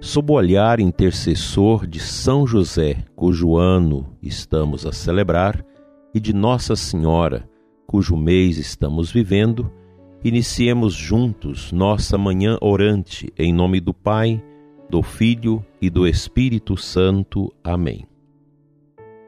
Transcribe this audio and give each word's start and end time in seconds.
sob 0.00 0.32
o 0.32 0.34
olhar 0.34 0.80
intercessor 0.80 1.86
de 1.86 2.00
São 2.00 2.46
José, 2.46 3.04
cujo 3.14 3.56
ano 3.56 4.06
estamos 4.22 4.86
a 4.86 4.92
celebrar, 4.92 5.64
e 6.14 6.20
de 6.20 6.32
Nossa 6.32 6.76
Senhora, 6.76 7.48
cujo 7.86 8.16
mês 8.16 8.58
estamos 8.58 9.10
vivendo, 9.10 9.70
iniciemos 10.24 10.94
juntos 10.94 11.72
nossa 11.72 12.16
manhã 12.18 12.58
orante 12.60 13.32
em 13.38 13.52
nome 13.52 13.80
do 13.80 13.92
Pai, 13.92 14.42
do 14.88 15.02
Filho 15.02 15.64
e 15.80 15.90
do 15.90 16.06
Espírito 16.06 16.76
Santo. 16.76 17.52
Amém. 17.62 18.06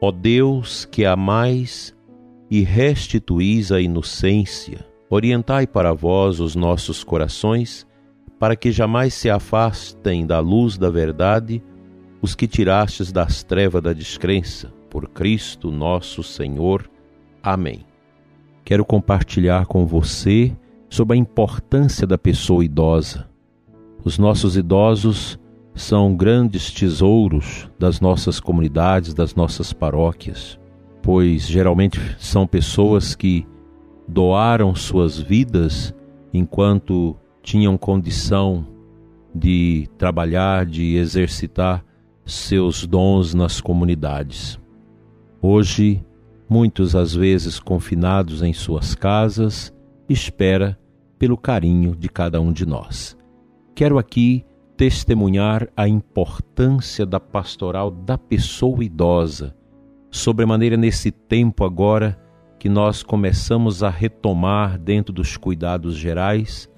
Ó 0.01 0.11
Deus 0.11 0.85
que 0.85 1.05
amais 1.05 1.95
e 2.49 2.61
restituís 2.61 3.71
a 3.71 3.79
inocência, 3.79 4.85
orientai 5.09 5.67
para 5.67 5.93
vós 5.93 6.39
os 6.39 6.55
nossos 6.55 7.03
corações, 7.03 7.85
para 8.39 8.55
que 8.55 8.71
jamais 8.71 9.13
se 9.13 9.29
afastem 9.29 10.25
da 10.25 10.39
luz 10.39 10.77
da 10.77 10.89
verdade 10.89 11.61
os 12.21 12.35
que 12.35 12.47
tirastes 12.47 13.11
das 13.11 13.43
trevas 13.43 13.81
da 13.81 13.93
descrença, 13.93 14.71
por 14.89 15.09
Cristo 15.09 15.69
nosso 15.71 16.23
Senhor. 16.23 16.89
Amém. 17.43 17.85
Quero 18.63 18.85
compartilhar 18.85 19.65
com 19.65 19.85
você 19.85 20.55
sobre 20.89 21.15
a 21.15 21.19
importância 21.19 22.07
da 22.07 22.17
pessoa 22.17 22.63
idosa. 22.63 23.27
Os 24.03 24.17
nossos 24.17 24.57
idosos 24.57 25.39
são 25.73 26.15
grandes 26.15 26.71
tesouros 26.71 27.69
das 27.77 28.01
nossas 28.01 28.39
comunidades, 28.39 29.13
das 29.13 29.35
nossas 29.35 29.71
paróquias, 29.71 30.59
pois 31.01 31.47
geralmente 31.47 31.99
são 32.17 32.45
pessoas 32.45 33.15
que 33.15 33.47
doaram 34.07 34.75
suas 34.75 35.19
vidas 35.19 35.93
enquanto 36.33 37.15
tinham 37.49 37.79
condição 37.79 38.63
de 39.33 39.89
trabalhar, 39.97 40.67
de 40.67 40.97
exercitar 40.97 41.83
seus 42.23 42.85
dons 42.85 43.33
nas 43.33 43.59
comunidades. 43.59 44.59
Hoje, 45.41 46.05
muitos 46.47 46.95
às 46.95 47.15
vezes 47.15 47.59
confinados 47.59 48.43
em 48.43 48.53
suas 48.53 48.93
casas, 48.93 49.73
espera 50.07 50.77
pelo 51.17 51.35
carinho 51.35 51.95
de 51.95 52.07
cada 52.07 52.39
um 52.39 52.53
de 52.53 52.67
nós. 52.67 53.17
Quero 53.73 53.97
aqui 53.97 54.45
testemunhar 54.77 55.67
a 55.75 55.87
importância 55.87 57.03
da 57.03 57.19
pastoral 57.19 57.89
da 57.89 58.15
pessoa 58.15 58.83
idosa, 58.83 59.55
sobremaneira 60.11 60.77
nesse 60.77 61.09
tempo 61.09 61.65
agora 61.65 62.15
que 62.59 62.69
nós 62.69 63.01
começamos 63.01 63.81
a 63.81 63.89
retomar 63.89 64.77
dentro 64.77 65.11
dos 65.11 65.35
cuidados 65.35 65.95
gerais 65.95 66.69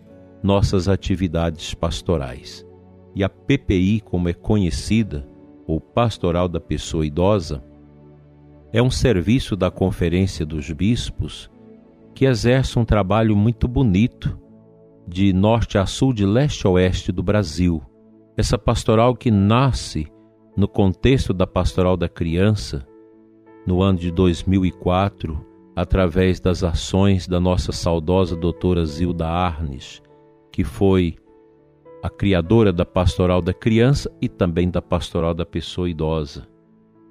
nossas 0.43 0.87
atividades 0.87 1.73
pastorais. 1.73 2.65
E 3.15 3.23
a 3.23 3.29
PPI, 3.29 4.01
como 4.01 4.29
é 4.29 4.33
conhecida, 4.33 5.27
ou 5.67 5.79
Pastoral 5.79 6.47
da 6.47 6.59
Pessoa 6.59 7.05
Idosa, 7.05 7.63
é 8.73 8.81
um 8.81 8.89
serviço 8.89 9.55
da 9.55 9.69
Conferência 9.69 10.45
dos 10.45 10.71
Bispos 10.71 11.49
que 12.13 12.25
exerce 12.25 12.77
um 12.77 12.85
trabalho 12.85 13.35
muito 13.35 13.67
bonito 13.67 14.37
de 15.07 15.33
norte 15.33 15.77
a 15.77 15.85
sul, 15.85 16.13
de 16.13 16.25
leste 16.25 16.65
a 16.65 16.69
oeste 16.69 17.11
do 17.11 17.23
Brasil. 17.23 17.81
Essa 18.37 18.57
pastoral 18.57 19.15
que 19.15 19.29
nasce 19.29 20.07
no 20.55 20.67
contexto 20.67 21.33
da 21.33 21.45
pastoral 21.45 21.97
da 21.97 22.07
criança, 22.07 22.85
no 23.65 23.81
ano 23.81 23.99
de 23.99 24.11
2004, 24.11 25.45
através 25.75 26.39
das 26.39 26.63
ações 26.63 27.27
da 27.27 27.39
nossa 27.39 27.71
saudosa 27.71 28.35
doutora 28.35 28.85
Zilda 28.85 29.27
Arnes, 29.27 30.01
que 30.51 30.63
foi 30.63 31.15
a 32.03 32.09
criadora 32.09 32.73
da 32.73 32.85
pastoral 32.85 33.41
da 33.41 33.53
criança 33.53 34.11
e 34.21 34.27
também 34.27 34.69
da 34.69 34.81
pastoral 34.81 35.33
da 35.33 35.45
pessoa 35.45 35.89
idosa. 35.89 36.47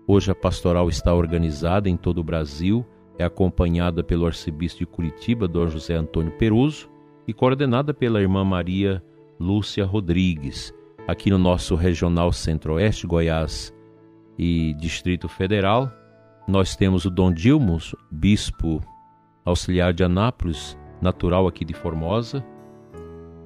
Hoje 0.06 0.30
a 0.30 0.34
pastoral 0.34 0.88
está 0.88 1.14
organizada 1.14 1.88
em 1.88 1.96
todo 1.96 2.18
o 2.18 2.24
Brasil 2.24 2.84
é 3.20 3.24
acompanhada 3.24 4.02
pelo 4.02 4.26
arcebispo 4.26 4.78
de 4.78 4.86
Curitiba, 4.86 5.46
Dom 5.46 5.68
José 5.68 5.94
Antônio 5.94 6.32
Peruso, 6.32 6.88
e 7.28 7.34
coordenada 7.34 7.92
pela 7.92 8.20
irmã 8.20 8.42
Maria 8.42 9.04
Lúcia 9.38 9.84
Rodrigues, 9.84 10.72
aqui 11.06 11.30
no 11.30 11.36
nosso 11.36 11.74
regional 11.74 12.32
Centro-Oeste, 12.32 13.06
Goiás 13.06 13.74
e 14.38 14.74
Distrito 14.74 15.28
Federal. 15.28 15.92
Nós 16.48 16.74
temos 16.74 17.04
o 17.04 17.10
Dom 17.10 17.30
Dilmos, 17.30 17.94
bispo 18.10 18.80
auxiliar 19.44 19.92
de 19.92 20.02
Anápolis, 20.02 20.78
natural 21.00 21.46
aqui 21.46 21.62
de 21.62 21.74
Formosa, 21.74 22.44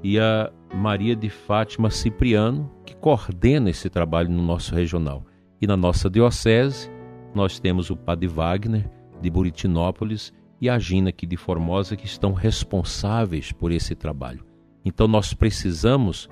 e 0.04 0.20
a 0.20 0.52
Maria 0.74 1.16
de 1.16 1.30
Fátima 1.30 1.88
Cipriano, 1.88 2.70
que 2.84 2.94
coordena 2.94 3.70
esse 3.70 3.88
trabalho 3.88 4.28
no 4.28 4.42
nosso 4.42 4.74
regional. 4.74 5.24
E 5.62 5.66
na 5.66 5.78
nossa 5.78 6.10
diocese, 6.10 6.90
nós 7.34 7.58
temos 7.58 7.88
o 7.88 7.96
Padre 7.96 8.28
Wagner, 8.28 8.90
de 9.22 9.30
Buritinópolis 9.30 10.30
e 10.60 10.68
a 10.68 10.78
Gina 10.78 11.08
aqui 11.08 11.26
de 11.26 11.38
Formosa 11.38 11.96
que 11.96 12.04
estão 12.04 12.34
responsáveis 12.34 13.50
por 13.50 13.72
esse 13.72 13.94
trabalho. 13.94 14.44
Então 14.84 15.08
nós 15.08 15.32
precisamos 15.32 16.28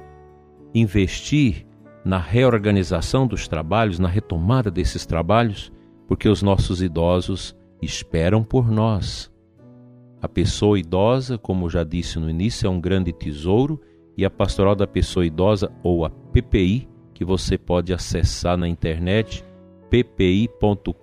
investir 0.74 1.66
na 2.04 2.18
reorganização 2.18 3.26
dos 3.26 3.48
trabalhos, 3.48 3.98
na 3.98 4.08
retomada 4.08 4.70
desses 4.70 5.06
trabalhos, 5.06 5.72
porque 6.06 6.28
os 6.28 6.42
nossos 6.42 6.82
idosos 6.82 7.56
esperam 7.80 8.44
por 8.44 8.70
nós. 8.70 9.31
A 10.22 10.28
pessoa 10.28 10.78
idosa, 10.78 11.36
como 11.36 11.68
já 11.68 11.82
disse 11.82 12.16
no 12.20 12.30
início, 12.30 12.68
é 12.68 12.70
um 12.70 12.80
grande 12.80 13.12
tesouro 13.12 13.80
e 14.16 14.24
a 14.24 14.30
Pastoral 14.30 14.76
da 14.76 14.86
Pessoa 14.86 15.26
Idosa, 15.26 15.72
ou 15.82 16.04
a 16.04 16.10
PPI, 16.10 16.88
que 17.12 17.24
você 17.24 17.58
pode 17.58 17.92
acessar 17.92 18.56
na 18.56 18.68
internet, 18.68 19.44
ppi.com.br, 19.90 20.94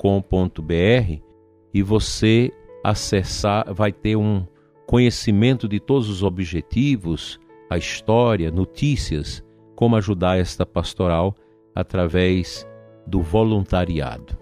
e 1.74 1.84
você 1.84 2.50
acessar, 2.82 3.74
vai 3.74 3.92
ter 3.92 4.16
um 4.16 4.48
conhecimento 4.88 5.68
de 5.68 5.82
todos 5.82 6.08
os 6.10 6.24
objetivos, 6.24 7.38
a 7.70 7.78
história, 7.78 8.50
notícias, 8.50 9.44
como 9.76 9.98
ajudar 9.98 10.40
esta 10.40 10.66
pastoral 10.66 11.36
através 11.76 12.66
do 13.06 13.22
voluntariado. 13.22 14.38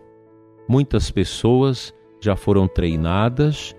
Muitas 0.70 1.10
pessoas 1.10 1.94
já 2.22 2.36
foram 2.36 2.68
treinadas 2.68 3.76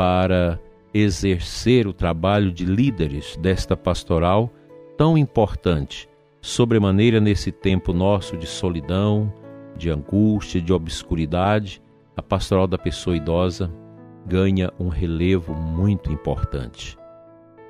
para 0.00 0.58
exercer 0.94 1.86
o 1.86 1.92
trabalho 1.92 2.50
de 2.50 2.64
líderes 2.64 3.36
desta 3.36 3.76
pastoral 3.76 4.50
tão 4.96 5.18
importante, 5.18 6.08
sobremaneira 6.40 7.20
nesse 7.20 7.52
tempo 7.52 7.92
nosso 7.92 8.34
de 8.34 8.46
solidão, 8.46 9.30
de 9.76 9.90
angústia, 9.90 10.58
de 10.58 10.72
obscuridade 10.72 11.82
a 12.16 12.22
pastoral 12.22 12.66
da 12.66 12.78
pessoa 12.78 13.14
idosa 13.14 13.70
ganha 14.24 14.72
um 14.80 14.88
relevo 14.88 15.52
muito 15.52 16.10
importante. 16.10 16.96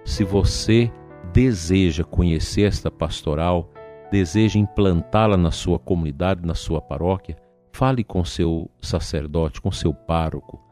Se 0.04 0.22
você 0.22 0.88
deseja 1.32 2.04
conhecer 2.04 2.62
esta 2.62 2.92
pastoral, 2.92 3.68
deseja 4.12 4.56
implantá-la 4.56 5.36
na 5.36 5.50
sua 5.50 5.80
comunidade, 5.80 6.47
na 6.47 6.54
sua 6.54 6.80
paróquia, 6.80 7.34
fale 7.72 8.04
com 8.04 8.24
seu 8.24 8.71
sacerdote, 8.80 9.60
com 9.60 9.72
seu 9.72 9.92
pároco. 9.92 10.69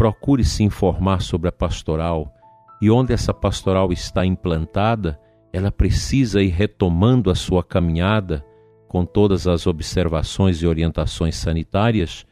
Procure 0.00 0.42
se 0.42 0.62
informar 0.62 1.20
sobre 1.20 1.50
a 1.50 1.52
pastoral 1.52 2.32
e 2.80 2.90
onde 2.90 3.12
essa 3.12 3.34
pastoral 3.34 3.92
está 3.92 4.24
implantada, 4.24 5.20
ela 5.52 5.70
precisa 5.70 6.42
ir 6.42 6.48
retomando 6.48 7.30
a 7.30 7.34
sua 7.34 7.62
caminhada 7.62 8.42
com 8.88 9.04
todas 9.04 9.46
as 9.46 9.66
observações 9.66 10.62
e 10.62 10.66
orientações 10.66 11.36
sanitárias 11.36 12.24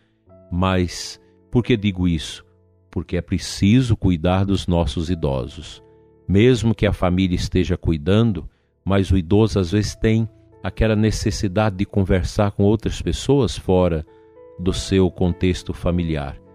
mas 0.50 1.20
por 1.50 1.62
que 1.62 1.76
digo 1.76 2.08
isso? 2.08 2.42
Porque 2.90 3.18
é 3.18 3.20
preciso 3.20 3.98
cuidar 3.98 4.44
dos 4.44 4.66
nossos 4.66 5.10
idosos. 5.10 5.82
Mesmo 6.26 6.74
que 6.74 6.86
a 6.86 6.92
família 6.92 7.36
esteja 7.36 7.76
cuidando, 7.76 8.48
mas 8.82 9.10
o 9.10 9.18
idoso 9.18 9.58
às 9.58 9.72
vezes 9.72 9.94
tem 9.94 10.26
aquela 10.62 10.96
necessidade 10.96 11.76
de 11.76 11.84
conversar 11.84 12.52
com 12.52 12.62
outras 12.62 13.02
pessoas 13.02 13.58
fora 13.58 14.06
do 14.58 14.72
seu 14.72 15.10
contexto 15.10 15.74
familiar. 15.74 16.47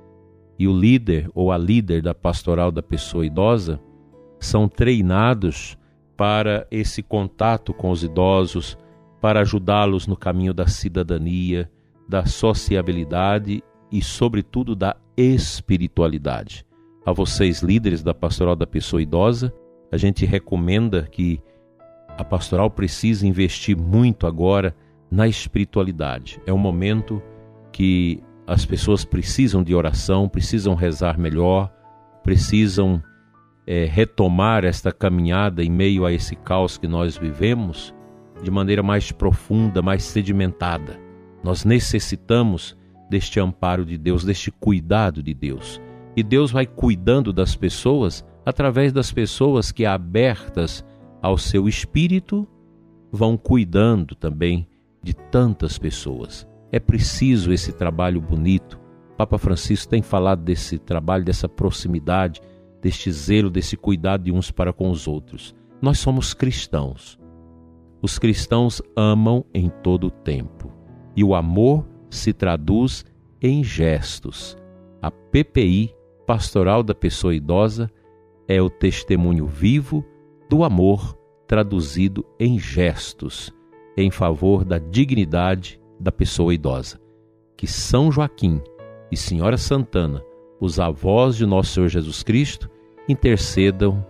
E 0.58 0.68
o 0.68 0.78
líder 0.78 1.30
ou 1.34 1.52
a 1.52 1.58
líder 1.58 2.02
da 2.02 2.14
pastoral 2.14 2.72
da 2.72 2.84
pessoa 2.84 3.26
idosa 3.26 3.80
são 4.40 4.68
treinados 4.68 5.78
para 6.16 6.68
esse 6.70 7.02
contato 7.02 7.74
com 7.74 7.90
os 7.90 8.04
idosos, 8.04 8.78
para 9.20 9.42
ajudá-los 9.42 10.06
no 10.06 10.16
caminho 10.16 10.54
da 10.54 10.68
cidadania, 10.68 11.70
da 12.08 12.26
sociabilidade 12.26 13.64
e, 13.92 14.02
sobretudo, 14.02 14.76
da 14.76 14.96
espiritualidade. 15.18 16.66
A 17.06 17.12
vocês, 17.12 17.62
líderes 17.62 18.04
da 18.04 18.14
pastoral 18.14 18.56
da 18.56 18.68
pessoa 18.68 19.02
idosa, 19.02 19.54
a 19.92 19.98
gente 19.98 20.26
recomenda 20.26 21.04
que 21.04 21.42
a 22.18 22.24
pastoral 22.24 22.70
precisa 22.70 23.28
investir 23.28 23.78
muito 23.78 24.28
agora 24.28 24.76
na 25.10 25.28
espiritualidade. 25.28 26.42
É 26.46 26.54
um 26.54 26.58
momento 26.58 27.22
que 27.72 28.22
as 28.46 28.66
pessoas 28.66 29.06
precisam 29.06 29.64
de 29.64 29.74
oração, 29.74 30.28
precisam 30.28 30.76
rezar 30.76 31.18
melhor, 31.18 31.72
precisam 32.24 33.02
é, 33.66 33.86
retomar 33.86 34.66
esta 34.66 34.92
caminhada 34.92 35.64
em 35.64 35.70
meio 35.70 36.06
a 36.06 36.12
esse 36.12 36.36
caos 36.36 36.78
que 36.78 36.88
nós 36.88 37.18
vivemos 37.18 37.94
de 38.42 38.52
maneira 38.52 38.84
mais 38.84 39.12
profunda, 39.12 39.82
mais 39.82 40.04
sedimentada. 40.04 41.00
Nós 41.44 41.64
necessitamos 41.64 42.78
deste 43.10 43.40
amparo 43.40 43.86
de 43.86 43.98
Deus, 43.98 44.26
deste 44.26 44.52
cuidado 44.52 45.24
de 45.24 45.34
Deus. 45.34 45.82
E 46.16 46.22
Deus 46.22 46.52
vai 46.52 46.66
cuidando 46.66 47.32
das 47.32 47.56
pessoas 47.56 48.26
através 48.46 48.92
das 48.92 49.12
pessoas 49.12 49.72
que, 49.72 49.86
abertas 49.86 50.86
ao 51.22 51.38
seu 51.38 51.68
espírito, 51.68 52.48
vão 53.12 53.38
cuidando 53.38 54.16
também 54.16 54.68
de 55.02 55.14
tantas 55.14 55.78
pessoas. 55.78 56.48
É 56.74 56.80
preciso 56.80 57.54
esse 57.54 57.72
trabalho 57.72 58.20
bonito. 58.20 58.80
Papa 59.16 59.38
Francisco 59.38 59.92
tem 59.92 60.02
falado 60.02 60.42
desse 60.42 60.80
trabalho, 60.80 61.24
dessa 61.24 61.48
proximidade, 61.48 62.42
deste 62.82 63.12
zelo, 63.12 63.52
desse 63.52 63.78
cuidado 63.78 64.24
de 64.24 64.32
uns 64.32 64.50
para 64.50 64.74
com 64.74 64.90
os 64.90 65.08
outros. 65.08 65.54
Nós 65.80 66.00
somos 66.00 66.34
cristãos. 66.34 67.20
Os 68.02 68.18
cristãos 68.18 68.82
amam 68.98 69.46
em 69.54 69.70
todo 69.70 70.08
o 70.08 70.10
tempo. 70.10 70.74
E 71.16 71.24
o 71.24 71.36
amor 71.36 71.88
se 72.10 72.34
traduz 72.34 73.06
em 73.40 73.64
gestos. 73.64 74.58
A 75.00 75.12
PPI, 75.12 75.94
Pastoral 76.26 76.82
da 76.82 76.96
Pessoa 76.96 77.36
Idosa, 77.36 77.88
é 78.48 78.60
o 78.60 78.68
testemunho 78.68 79.46
vivo 79.46 80.04
do 80.50 80.64
amor 80.64 81.16
traduzido 81.48 82.26
em 82.40 82.58
gestos 82.58 83.54
em 83.96 84.10
favor 84.10 84.66
da 84.66 84.80
dignidade 84.80 85.80
da 86.00 86.12
pessoa 86.12 86.54
idosa. 86.54 87.00
Que 87.58 87.68
São 87.68 88.12
Joaquim 88.12 88.62
e 89.12 89.18
Senhora 89.18 89.58
Santana, 89.58 90.24
os 90.60 90.80
avós 90.80 91.36
de 91.36 91.46
nosso 91.46 91.74
Senhor 91.74 91.90
Jesus 91.90 92.24
Cristo, 92.24 92.70
intercedam 93.08 94.06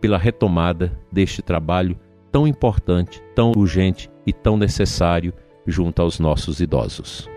pela 0.00 0.18
retomada 0.18 0.98
deste 1.10 1.42
trabalho 1.42 1.98
tão 2.30 2.46
importante, 2.46 3.22
tão 3.34 3.52
urgente 3.54 4.10
e 4.26 4.32
tão 4.32 4.56
necessário 4.56 5.32
junto 5.66 6.00
aos 6.02 6.18
nossos 6.18 6.60
idosos. 6.60 7.28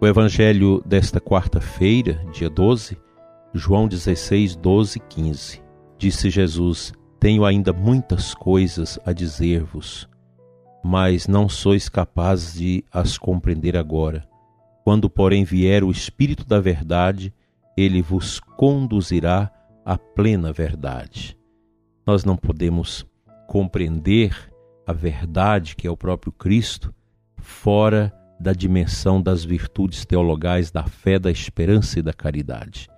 O 0.00 0.06
Evangelho 0.06 0.82
desta 0.86 1.20
quarta-feira, 1.20 2.24
dia 2.32 2.48
12, 2.48 2.96
João 3.52 3.86
16, 3.86 4.56
12, 4.56 4.98
15. 4.98 5.62
Disse 5.98 6.30
Jesus: 6.30 6.94
tenho 7.20 7.44
ainda 7.44 7.70
muitas 7.70 8.34
coisas 8.34 8.98
a 9.04 9.12
dizer-vos, 9.12 10.08
mas 10.82 11.28
não 11.28 11.50
sois 11.50 11.86
capazes 11.86 12.54
de 12.54 12.84
as 12.90 13.18
compreender 13.18 13.76
agora. 13.76 14.26
Quando, 14.82 15.10
porém, 15.10 15.44
vier 15.44 15.84
o 15.84 15.90
Espírito 15.90 16.46
da 16.46 16.58
Verdade, 16.58 17.32
ele 17.76 18.00
vos 18.00 18.40
conduzirá 18.40 19.52
à 19.84 19.98
plena 19.98 20.50
verdade. 20.50 21.36
Nós 22.06 22.24
não 22.24 22.36
podemos 22.36 23.06
compreender 23.46 24.34
a 24.86 24.92
verdade, 24.94 25.76
que 25.76 25.86
é 25.86 25.90
o 25.90 25.96
próprio 25.96 26.32
Cristo, 26.32 26.94
fora 27.36 28.12
da 28.40 28.54
dimensão 28.54 29.20
das 29.20 29.44
virtudes 29.44 30.06
teologais 30.06 30.70
da 30.70 30.84
fé, 30.84 31.18
da 31.18 31.30
esperança 31.30 31.98
e 31.98 32.02
da 32.02 32.14
caridade. 32.14 32.88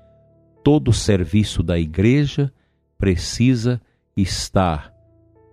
Todo 0.63 0.89
o 0.89 0.95
serviço 0.95 1.61
da 1.61 1.77
Igreja 1.77 2.53
precisa 2.97 3.81
estar 4.17 4.93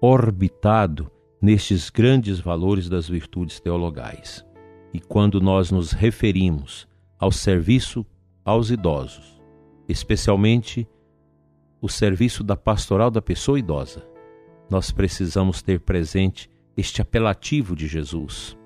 orbitado 0.02 1.12
nestes 1.42 1.90
grandes 1.90 2.40
valores 2.40 2.90
das 2.90 3.08
virtudes 3.08 3.60
teologais. 3.60 4.46
E 4.94 5.00
quando 5.00 5.40
nós 5.40 5.72
nos 5.72 5.92
referimos 5.92 6.88
ao 7.18 7.32
serviço 7.32 8.06
aos 8.44 8.72
idosos, 8.72 9.42
especialmente 9.88 10.88
o 11.82 11.88
serviço 11.88 12.44
da 12.44 12.56
pastoral 12.56 13.10
da 13.10 13.22
pessoa 13.22 13.60
idosa, 13.60 14.06
nós 14.70 14.92
precisamos 14.92 15.62
ter 15.62 15.80
presente 15.80 16.50
este 16.76 17.02
apelativo 17.02 17.76
de 17.76 17.88
Jesus, 17.88 18.58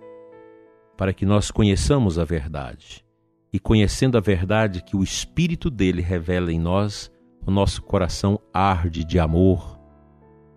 para 0.98 1.14
que 1.14 1.26
nós 1.26 1.52
conheçamos 1.52 2.20
a 2.20 2.26
verdade. 2.26 3.04
E 3.52 3.60
conhecendo 3.60 4.18
a 4.18 4.22
verdade 4.22 4.84
que 4.84 4.96
o 4.96 5.04
Espírito 5.04 5.70
dele 5.70 6.02
revela 6.02 6.52
em 6.52 6.60
nós, 6.60 7.12
o 7.46 7.52
nosso 7.52 7.82
coração 7.84 8.40
arde 8.52 9.04
de 9.04 9.20
amor, 9.20 9.73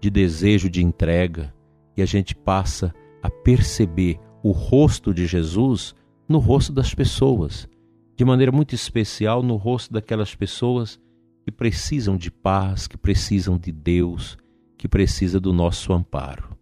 de 0.01 0.11
desejo 0.11 0.69
de 0.69 0.83
entrega 0.83 1.55
e 1.97 2.03
a 2.03 2.07
gente 2.07 2.35
passa 2.35 2.95
a 3.23 3.31
perceber 3.31 4.19
o 4.43 4.51
rosto 4.51 5.13
de 5.13 5.27
Jesus 5.27 5.95
no 6.29 6.39
rosto 6.39 6.73
das 6.73 6.95
pessoas, 6.95 7.69
de 8.17 8.25
maneira 8.25 8.53
muito 8.53 8.75
especial 8.75 9.43
no 9.43 9.57
rosto 9.57 9.93
daquelas 9.93 10.35
pessoas 10.35 11.01
que 11.45 11.51
precisam 11.51 12.17
de 12.17 12.31
paz, 12.31 12.87
que 12.87 12.97
precisam 12.97 13.57
de 13.59 13.71
Deus, 13.73 14.37
que 14.77 14.89
precisa 14.89 15.39
do 15.41 15.53
nosso 15.53 15.93
amparo. 15.93 16.57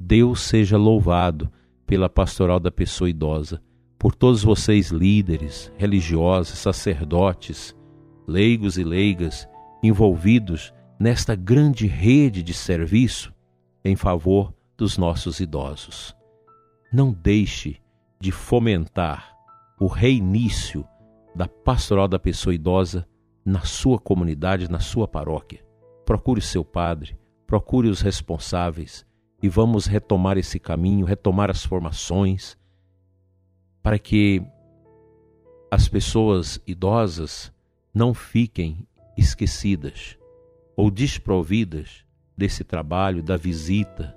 Deus 0.00 0.40
seja 0.40 0.76
louvado 0.76 1.50
pela 1.86 2.08
pastoral 2.08 2.60
da 2.60 2.70
pessoa 2.70 3.10
idosa, 3.10 3.60
por 3.98 4.14
todos 4.14 4.42
vocês 4.42 4.90
líderes, 4.90 5.72
religiosos, 5.76 6.58
sacerdotes, 6.58 7.76
leigos 8.26 8.78
e 8.78 8.84
leigas 8.84 9.48
envolvidos 9.82 10.72
nesta 11.00 11.34
grande 11.34 11.86
rede 11.86 12.42
de 12.42 12.52
serviço 12.52 13.32
em 13.82 13.96
favor 13.96 14.52
dos 14.76 14.98
nossos 14.98 15.40
idosos. 15.40 16.14
Não 16.92 17.10
deixe 17.10 17.80
de 18.20 18.30
fomentar 18.30 19.34
o 19.80 19.86
reinício 19.86 20.86
da 21.34 21.48
pastoral 21.48 22.06
da 22.06 22.18
pessoa 22.18 22.54
idosa 22.54 23.08
na 23.42 23.62
sua 23.62 23.98
comunidade, 23.98 24.70
na 24.70 24.78
sua 24.78 25.08
paróquia. 25.08 25.64
Procure 26.04 26.40
o 26.40 26.42
seu 26.42 26.62
padre, 26.62 27.18
procure 27.46 27.88
os 27.88 28.02
responsáveis 28.02 29.06
e 29.42 29.48
vamos 29.48 29.86
retomar 29.86 30.36
esse 30.36 30.60
caminho, 30.60 31.06
retomar 31.06 31.48
as 31.48 31.64
formações, 31.64 32.58
para 33.82 33.98
que 33.98 34.42
as 35.70 35.88
pessoas 35.88 36.60
idosas 36.66 37.50
não 37.94 38.12
fiquem 38.12 38.86
esquecidas 39.16 40.19
ou 40.80 40.90
desprovidas 40.90 42.06
desse 42.34 42.64
trabalho, 42.64 43.22
da 43.22 43.36
visita, 43.36 44.16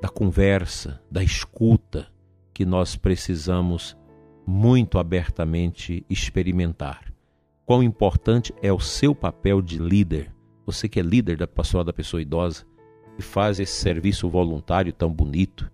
da 0.00 0.08
conversa, 0.08 0.98
da 1.10 1.22
escuta 1.22 2.08
que 2.54 2.64
nós 2.64 2.96
precisamos 2.96 3.94
muito 4.46 4.98
abertamente 4.98 6.06
experimentar. 6.08 7.12
Quão 7.66 7.82
importante 7.82 8.50
é 8.62 8.72
o 8.72 8.80
seu 8.80 9.14
papel 9.14 9.60
de 9.60 9.76
líder, 9.76 10.34
você 10.64 10.88
que 10.88 11.00
é 11.00 11.02
líder 11.02 11.36
da 11.36 11.46
pastoral 11.46 11.84
da 11.84 11.92
pessoa 11.92 12.22
idosa 12.22 12.64
e 13.18 13.22
faz 13.22 13.60
esse 13.60 13.78
serviço 13.78 14.26
voluntário 14.26 14.90
tão 14.90 15.12
bonito. 15.12 15.70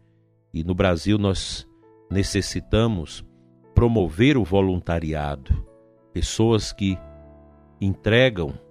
E 0.52 0.64
no 0.64 0.74
Brasil 0.74 1.18
nós 1.18 1.68
necessitamos 2.10 3.24
promover 3.76 4.36
o 4.36 4.42
voluntariado, 4.42 5.64
pessoas 6.12 6.72
que 6.72 6.98
entregam 7.80 8.63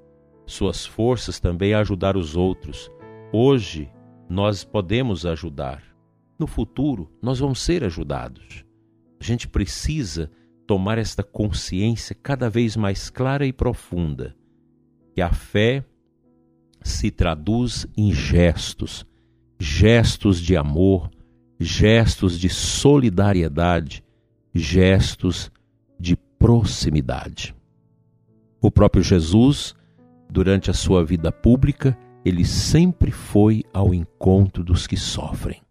suas 0.45 0.85
forças 0.85 1.39
também 1.39 1.73
a 1.73 1.79
ajudar 1.79 2.17
os 2.17 2.35
outros. 2.35 2.91
Hoje 3.31 3.89
nós 4.29 4.63
podemos 4.63 5.25
ajudar. 5.25 5.83
No 6.38 6.47
futuro 6.47 7.12
nós 7.21 7.39
vamos 7.39 7.62
ser 7.62 7.83
ajudados. 7.83 8.65
A 9.19 9.23
gente 9.23 9.47
precisa 9.47 10.29
tomar 10.67 10.97
esta 10.97 11.23
consciência 11.23 12.15
cada 12.15 12.50
vez 12.50 12.75
mais 12.75 13.09
clara 13.09 13.45
e 13.45 13.53
profunda 13.53 14.35
que 15.13 15.21
a 15.21 15.31
fé 15.31 15.83
se 16.81 17.12
traduz 17.12 17.88
em 17.95 18.12
gestos, 18.12 19.05
gestos 19.59 20.41
de 20.41 20.57
amor, 20.57 21.09
gestos 21.59 22.39
de 22.39 22.50
solidariedade, 22.50 24.03
gestos 24.53 25.51
de 26.00 26.15
proximidade. 26.15 27.55
O 28.59 28.69
próprio 28.69 29.03
Jesus 29.03 29.75
Durante 30.34 30.72
a 30.72 30.74
sua 30.74 31.06
vida 31.06 31.32
pública, 31.32 31.96
ele 32.25 32.44
sempre 32.44 33.12
foi 33.12 33.63
ao 33.72 33.94
encontro 33.94 34.63
dos 34.63 34.88
que 34.88 34.98
sofrem. 34.98 35.62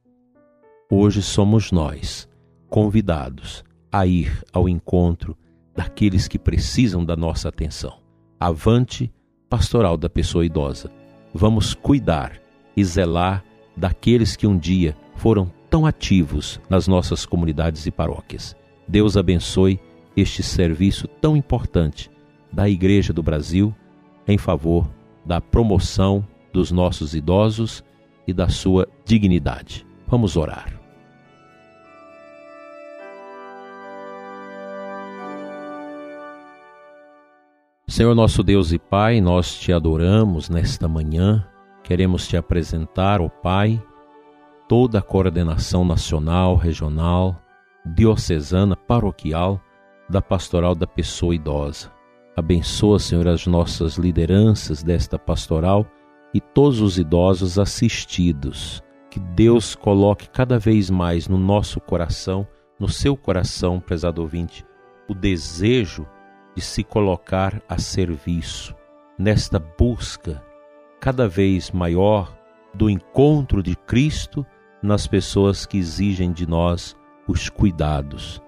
Hoje 0.89 1.21
somos 1.21 1.73
nós 1.73 2.29
convidados 2.71 3.65
a 3.91 4.07
ir 4.07 4.41
ao 4.53 4.69
encontro 4.69 5.37
daqueles 5.75 6.29
que 6.29 6.39
precisam 6.39 7.05
da 7.05 7.17
nossa 7.17 7.49
atenção. 7.49 7.99
Avante, 8.39 9.13
pastoral 9.51 9.97
da 9.97 10.09
pessoa 10.09 10.47
idosa. 10.47 10.93
Vamos 11.35 11.75
cuidar 11.75 12.41
e 12.77 12.85
zelar 12.85 13.45
daqueles 13.77 14.37
que 14.37 14.47
um 14.47 14.57
dia 14.57 14.97
foram 15.17 15.53
tão 15.69 15.85
ativos 15.85 16.61
nas 16.71 16.87
nossas 16.87 17.27
comunidades 17.27 17.85
e 17.87 17.91
paróquias. 17.91 18.55
Deus 18.87 19.17
abençoe 19.17 19.81
este 20.17 20.41
serviço 20.41 21.09
tão 21.09 21.37
importante 21.37 22.09
da 22.53 22.69
Igreja 22.69 23.13
do 23.13 23.25
Brasil 23.25 23.75
em 24.27 24.39
favor 24.39 24.89
da 25.25 25.41
promoção 25.41 26.27
dos 26.53 26.71
nossos 26.71 27.15
idosos 27.15 27.85
e 28.27 28.33
da 28.33 28.49
sua 28.49 28.89
dignidade. 29.05 29.87
Vamos 30.07 30.37
orar. 30.37 30.83
Senhor 37.89 38.15
nosso 38.15 38.43
Deus 38.43 38.73
e 38.73 38.79
Pai, 38.79 39.21
nós 39.21 39.55
te 39.55 39.73
adoramos 39.73 40.49
nesta 40.49 40.89
manhã. 40.89 41.47
Queremos 41.83 42.27
te 42.27 42.37
apresentar, 42.37 43.21
ó 43.21 43.29
Pai, 43.29 43.83
toda 44.69 45.01
a 45.01 45.03
coordenação 45.03 45.85
nacional, 45.85 46.57
regional, 46.57 47.39
diocesana, 47.85 48.75
paroquial 48.77 49.61
da 50.09 50.23
pastoral 50.23 50.75
da 50.75 50.87
pessoa 50.87 51.35
idosa. 51.35 51.91
Abençoa, 52.37 52.99
Senhor, 52.99 53.29
as 53.29 53.47
nossas 53.47 53.97
lideranças 53.97 54.83
desta 54.83 55.19
pastoral 55.19 55.87
e 56.33 56.41
todos 56.41 56.81
os 56.81 56.99
idosos 56.99 57.59
assistidos. 57.59 58.83
Que 59.11 59.21
Deus 59.21 59.75
coloque 59.75 60.31
cada 60.31 60.59
vez 60.59 60.89
mais 60.89 61.29
no 61.29 61.37
nosso 61.37 61.79
coração, 61.79 62.47
no 62.81 62.89
seu 62.89 63.17
coração, 63.17 63.79
prezado 63.79 64.23
ouvinte, 64.23 64.65
o 65.09 65.15
desejo 65.15 66.07
de 66.57 66.63
se 66.63 66.83
colocar 66.83 67.63
a 67.69 67.79
serviço 67.79 68.75
nesta 69.19 69.59
busca 69.59 70.43
cada 71.01 71.29
vez 71.29 71.71
maior 71.71 72.35
do 72.75 72.89
encontro 72.89 73.63
de 73.63 73.77
Cristo 73.77 74.47
nas 74.83 75.07
pessoas 75.07 75.67
que 75.67 75.77
exigem 75.77 76.33
de 76.33 76.47
nós 76.47 76.97
os 77.29 77.51
cuidados. 77.51 78.41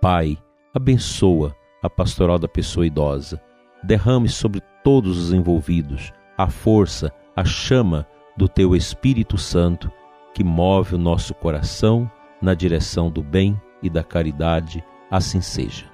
Pai, 0.00 0.38
abençoa 0.72 1.54
a 1.84 1.90
pastoral 1.90 2.38
da 2.38 2.48
pessoa 2.48 2.86
idosa. 2.86 3.38
Derrame 3.82 4.26
sobre 4.26 4.62
todos 4.82 5.18
os 5.18 5.34
envolvidos 5.34 6.14
a 6.36 6.48
força, 6.48 7.12
a 7.36 7.44
chama 7.44 8.06
do 8.34 8.48
teu 8.48 8.74
Espírito 8.74 9.36
Santo 9.36 9.92
que 10.32 10.42
move 10.42 10.94
o 10.94 10.98
nosso 10.98 11.34
coração 11.34 12.10
na 12.40 12.54
direção 12.54 13.10
do 13.10 13.22
bem 13.22 13.60
e 13.82 13.90
da 13.90 14.02
caridade. 14.02 14.82
Assim 15.10 15.42
seja. 15.42 15.84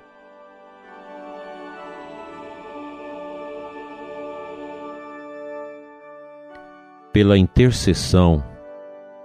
Pela 7.12 7.37
intercessão 7.37 8.44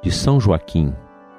de 0.02 0.12
São 0.12 0.40
Joaquim 0.40 0.94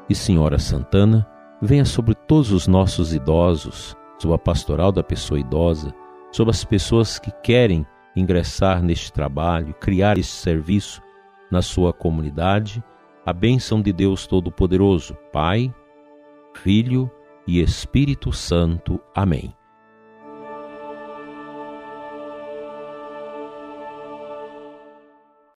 e 0.09 0.15
Senhora 0.15 0.61
Santana, 0.61 1.27
venha 1.61 1.85
sobre 1.85 2.15
todos 2.15 2.53
os 2.53 2.69
nossos 2.69 3.13
idosos 3.13 3.97
sobre 4.19 4.35
a 4.35 4.39
pastoral 4.39 4.93
da 4.93 5.03
pessoa 5.03 5.41
idosa, 5.41 5.95
sobre 6.31 6.51
as 6.51 6.65
pessoas 6.65 7.19
que 7.19 7.31
querem 7.43 7.87
ingressar 8.15 8.83
neste 8.83 9.13
trabalho, 9.13 9.75
criar 9.75 10.19
este 10.19 10.33
serviço 10.33 11.03
na 11.51 11.63
sua 11.63 11.93
comunidade, 11.93 12.83
a 13.25 13.33
bênção 13.33 13.83
de 13.83 13.93
Deus 13.93 14.27
Todo-Poderoso, 14.27 15.17
Pai, 15.33 15.73
Filho 16.55 17.11
e 17.47 17.61
Espírito 17.61 18.33
Santo. 18.33 19.01
Amém. 19.15 19.55